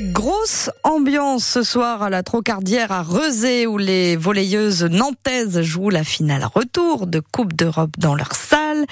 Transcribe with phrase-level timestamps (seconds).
[0.00, 6.02] Grosse ambiance ce soir à la Trocardière à Rezé où les volleyeuses nantaises jouent la
[6.02, 8.86] finale retour de Coupe d'Europe dans leur salle.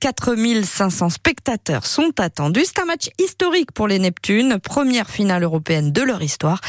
[0.00, 2.64] 4500 spectateurs sont attendus.
[2.64, 6.60] C'est un match historique pour les Neptunes, première finale européenne de leur histoire.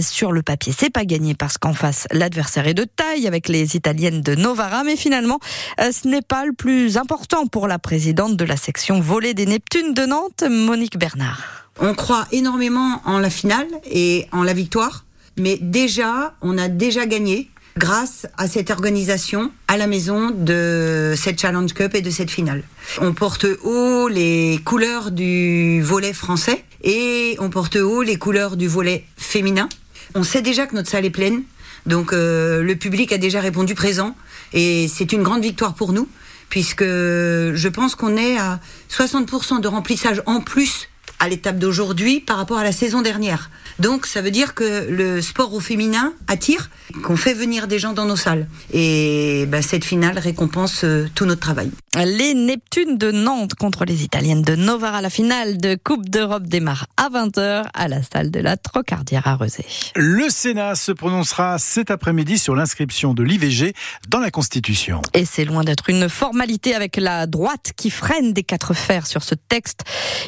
[0.00, 3.76] Sur le papier, c'est pas gagné parce qu'en face, l'adversaire est de taille avec les
[3.76, 5.38] Italiennes de Novara, mais finalement,
[5.78, 9.94] ce n'est pas le plus important pour la présidente de la section volée des Neptunes
[9.94, 11.62] de Nantes, Monique Bernard.
[11.84, 15.04] On croit énormément en la finale et en la victoire,
[15.36, 21.40] mais déjà, on a déjà gagné grâce à cette organisation à la maison de cette
[21.40, 22.62] Challenge Cup et de cette finale.
[23.00, 28.68] On porte haut les couleurs du volet français et on porte haut les couleurs du
[28.68, 29.68] volet féminin.
[30.14, 31.42] On sait déjà que notre salle est pleine,
[31.86, 34.14] donc euh, le public a déjà répondu présent
[34.52, 36.08] et c'est une grande victoire pour nous
[36.48, 40.88] puisque je pense qu'on est à 60% de remplissage en plus
[41.22, 43.48] à l'étape d'aujourd'hui par rapport à la saison dernière.
[43.78, 46.68] Donc ça veut dire que le sport au féminin attire,
[47.04, 48.48] qu'on fait venir des gens dans nos salles.
[48.72, 51.70] Et ben, cette finale récompense euh, tout notre travail.
[51.94, 55.02] Les Neptunes de Nantes contre les Italiennes de Novara.
[55.02, 59.36] La finale de Coupe d'Europe démarre à 20h à la salle de la Trocardière à
[59.36, 59.66] Rezé.
[59.94, 63.74] Le Sénat se prononcera cet après-midi sur l'inscription de l'IVG
[64.08, 65.02] dans la Constitution.
[65.12, 69.22] Et c'est loin d'être une formalité avec la droite qui freine des quatre fers sur
[69.22, 69.80] ce texte.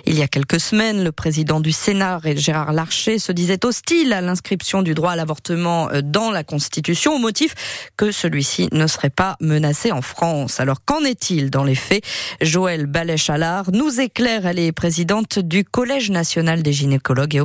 [0.05, 4.21] Il y a quelques semaines, le président du Sénat, Gérard Larcher, se disait hostile à
[4.21, 7.55] l'inscription du droit à l'avortement euh, dans la Constitution au motif
[7.97, 10.61] que celui-ci ne serait pas menacé en France.
[10.61, 12.05] Alors qu'en est-il dans les faits
[12.43, 14.45] Joël Balèche-Allard nous éclaire.
[14.45, 17.41] Elle est présidente du Collège national des gynécologues et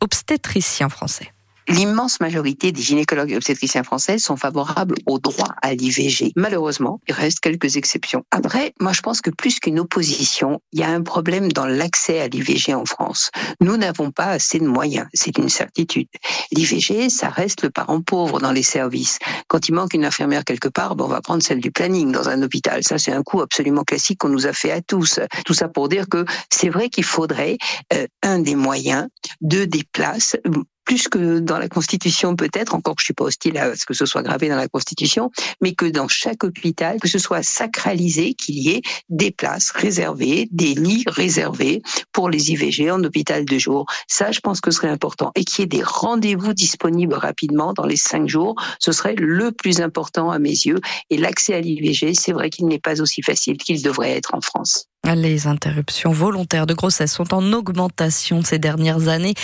[0.00, 1.33] obstétriciens français.
[1.68, 6.32] L'immense majorité des gynécologues et obstétriciens français sont favorables au droit à l'IVG.
[6.36, 8.24] Malheureusement, il reste quelques exceptions.
[8.30, 12.20] Après, moi je pense que plus qu'une opposition, il y a un problème dans l'accès
[12.20, 13.30] à l'IVG en France.
[13.60, 16.08] Nous n'avons pas assez de moyens, c'est une certitude.
[16.52, 19.18] L'IVG, ça reste le parent pauvre dans les services.
[19.48, 22.28] Quand il manque une infirmière quelque part, ben on va prendre celle du planning dans
[22.28, 22.82] un hôpital.
[22.84, 25.20] Ça, c'est un coup absolument classique qu'on nous a fait à tous.
[25.46, 27.56] Tout ça pour dire que c'est vrai qu'il faudrait
[27.92, 29.08] euh, un des moyens,
[29.40, 30.36] deux des places,
[30.84, 33.94] plus que dans la Constitution peut-être, encore que je suis pas hostile à ce que
[33.94, 35.30] ce soit gravé dans la Constitution,
[35.60, 40.48] mais que dans chaque hôpital, que ce soit sacralisé, qu'il y ait des places réservées,
[40.50, 43.86] des lits réservés pour les IVG en hôpital de jour.
[44.08, 45.32] Ça, je pense que ce serait important.
[45.34, 49.52] Et qu'il y ait des rendez-vous disponibles rapidement dans les cinq jours, ce serait le
[49.52, 50.80] plus important à mes yeux.
[51.10, 54.40] Et l'accès à l'IVG, c'est vrai qu'il n'est pas aussi facile qu'il devrait être en
[54.40, 54.86] France.
[55.04, 59.34] Les interruptions volontaires de grossesse sont en augmentation ces dernières années.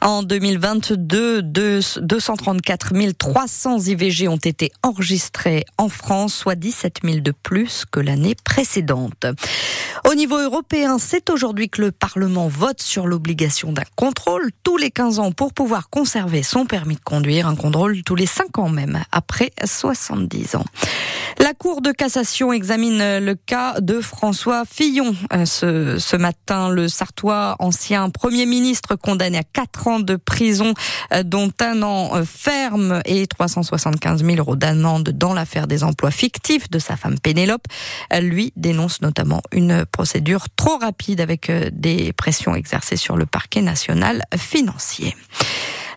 [0.00, 7.84] En 2022, 234 300 IVG ont été enregistrés en France, soit 17 000 de plus
[7.90, 9.26] que l'année précédente.
[10.08, 14.90] Au niveau européen, c'est aujourd'hui que le Parlement vote sur l'obligation d'un contrôle tous les
[14.90, 18.70] 15 ans pour pouvoir conserver son permis de conduire, un contrôle tous les 5 ans
[18.70, 20.64] même, après 70 ans.
[21.38, 25.01] La Cour de cassation examine le cas de François Fillon.
[25.32, 30.74] Euh, ce, ce matin, le Sartois, ancien Premier ministre, condamné à 4 ans de prison,
[31.12, 36.10] euh, dont un an euh, ferme et 375 000 euros d'amende dans l'affaire des emplois
[36.10, 37.66] fictifs de sa femme Pénélope,
[38.20, 44.22] lui dénonce notamment une procédure trop rapide avec des pressions exercées sur le parquet national
[44.36, 45.16] financier.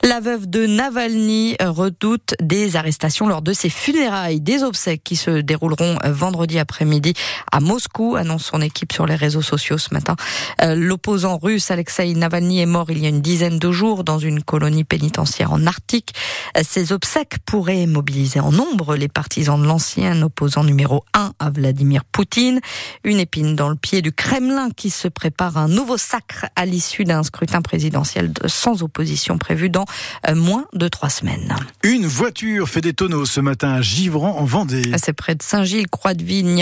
[0.05, 5.41] La veuve de Navalny redoute des arrestations lors de ses funérailles, des obsèques qui se
[5.41, 7.15] dérouleront vendredi après-midi
[7.51, 10.15] à Moscou, annonce son équipe sur les réseaux sociaux ce matin.
[10.61, 14.19] Euh, l'opposant russe Alexei Navalny est mort il y a une dizaine de jours dans
[14.19, 16.13] une colonie pénitentiaire en Arctique.
[16.61, 22.05] Ces obsèques pourraient mobiliser en nombre les partisans de l'ancien opposant numéro 1 à Vladimir
[22.05, 22.59] Poutine.
[23.03, 27.05] Une épine dans le pied du Kremlin qui se prépare un nouveau sacre à l'issue
[27.05, 29.94] d'un scrutin présidentiel sans opposition prévu dans euh,
[30.33, 31.55] moins de trois semaines.
[31.83, 34.91] Une voiture fait des tonneaux ce matin à Givran en Vendée.
[34.97, 36.39] C'est près de Saint-Gilles, Croix-de-Vie.
[36.39, 36.55] Il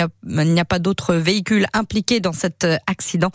[0.53, 3.31] n'y a, pas d'autres véhicules impliqués dans cet euh, accident.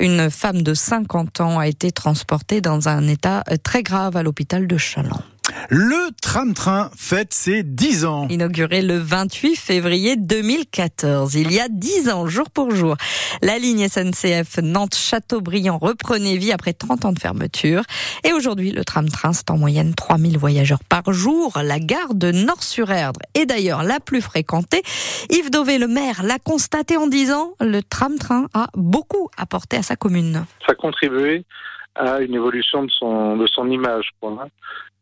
[0.00, 4.22] Une femme de 50 ans a été transportée dans un état euh, très grave à
[4.22, 5.22] l'hôpital de Chaland.
[5.70, 8.28] Le tram-train fête ses 10 ans.
[8.28, 12.96] Inauguré le 28 février 2014, il y a 10 ans, jour pour jour.
[13.42, 17.82] La ligne SNCF Nantes-Châteaubriand reprenait vie après 30 ans de fermeture.
[18.24, 21.52] Et aujourd'hui, le tram-train, c'est en moyenne 3000 voyageurs par jour.
[21.62, 24.82] La gare de Nord-sur-Erdre est d'ailleurs la plus fréquentée.
[25.30, 29.96] Yves Dauvé, le maire, l'a constaté en disant, le tram-train a beaucoup apporté à sa
[29.96, 30.44] commune.
[30.66, 31.44] Ça a contribué
[31.94, 34.10] à une évolution de son, de son image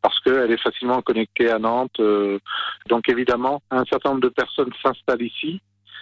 [0.03, 2.01] parce qu'elle est facilement connectée à Nantes.
[2.01, 2.39] Euh,
[2.89, 5.61] donc évidemment, un certain nombre de personnes s'installent ici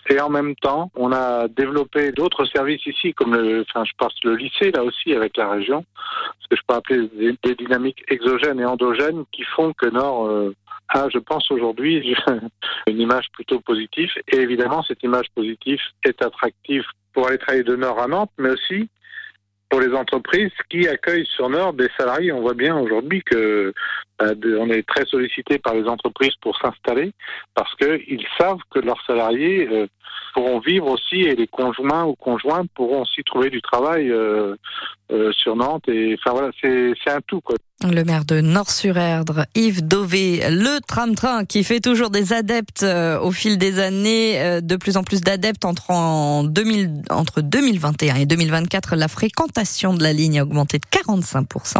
[0.08, 4.14] Et en même temps, on a développé d'autres services ici, comme le, enfin, je pense
[4.24, 5.84] le lycée là aussi avec la région,
[6.40, 10.54] ce que je peux appeler des, dynamiques exogènes et endogènes qui font que Nord euh,
[10.88, 12.16] a, je pense aujourd'hui,
[12.88, 14.10] une image plutôt positive.
[14.28, 18.50] Et évidemment, cette image positive est attractive pour aller travailler de Nord à Nantes, mais
[18.50, 18.88] aussi
[19.70, 22.32] pour les entreprises qui accueillent sur Nord des salariés.
[22.32, 23.72] On voit bien aujourd'hui que
[24.20, 27.12] euh, on est très sollicité par les entreprises pour s'installer
[27.54, 29.86] parce qu'ils savent que leurs salariés euh,
[30.34, 34.56] pourront vivre aussi et les conjoints ou conjointes pourront aussi trouver du travail euh,
[35.32, 35.88] sur Nantes.
[35.88, 37.56] Et enfin voilà, c'est un tout quoi.
[37.82, 43.32] Le maire de Nord-sur-Erdre, Yves Dové, le tram-train qui fait toujours des adeptes euh, au
[43.32, 48.26] fil des années, euh, de plus en plus d'adeptes entre, en 2000, entre 2021 et
[48.26, 48.96] 2024.
[48.96, 51.78] La fréquentation de la ligne a augmenté de 45%.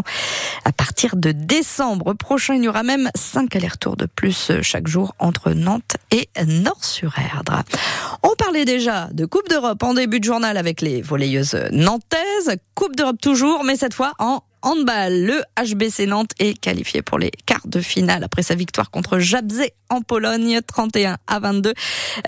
[0.65, 4.89] À partir de décembre prochain, il y aura même 5 allers-retours de plus euh, chaque
[4.89, 7.63] jour entre Nantes et Nord-sur-Erdre.
[8.23, 12.57] On parlait déjà de Coupe d'Europe en début de journal avec les volleyeuses nantaises.
[12.75, 15.13] Coupe d'Europe toujours, mais cette fois en handball.
[15.25, 19.73] Le HBC Nantes est qualifié pour les quarts de finale après sa victoire contre Jabzé
[19.89, 21.75] en Pologne, 31 à 22.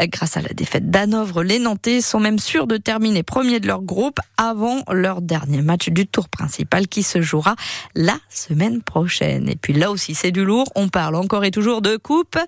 [0.08, 3.82] Grâce à la défaite d'Hanovre, les Nantais sont même sûrs de terminer premier de leur
[3.82, 7.54] groupe avant leur dernier match du tour principal qui se jouera
[7.94, 9.48] la semaine prochaine.
[9.48, 10.66] Et puis là aussi, c'est du lourd.
[10.74, 12.38] On parle encore et toujours de Coupe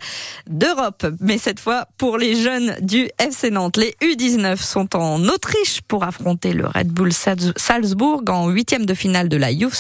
[0.48, 1.06] d'Europe.
[1.20, 6.04] Mais cette fois, pour les jeunes du FC Nantes, les U19 sont en Autriche pour
[6.04, 9.73] affronter le Red Bull Salzbourg en huitième de finale de la Youth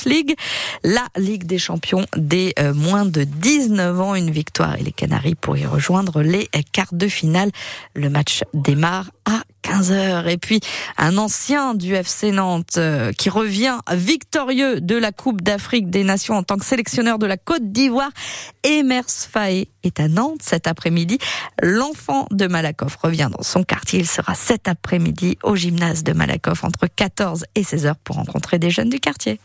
[0.82, 4.14] La Ligue des champions des euh, moins de 19 ans.
[4.14, 7.50] Une victoire et les Canaries pour y rejoindre les quarts de finale.
[7.94, 10.28] Le match démarre à 15h.
[10.28, 10.60] Et puis,
[10.98, 16.34] un ancien du FC Nantes euh, qui revient victorieux de la Coupe d'Afrique des Nations
[16.34, 18.10] en tant que sélectionneur de la Côte d'Ivoire.
[18.62, 21.18] Emers Faé est à Nantes cet après-midi.
[21.62, 24.00] L'enfant de Malakoff revient dans son quartier.
[24.00, 28.70] Il sera cet après-midi au gymnase de Malakoff entre 14 et 16h pour rencontrer des
[28.70, 29.40] jeunes du quartier.